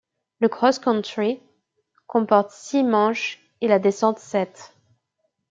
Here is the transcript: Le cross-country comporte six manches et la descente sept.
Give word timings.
Le 0.39 0.49
cross-country 0.49 1.43
comporte 2.07 2.49
six 2.49 2.81
manches 2.81 3.39
et 3.61 3.67
la 3.67 3.77
descente 3.77 4.17
sept. 4.17 4.75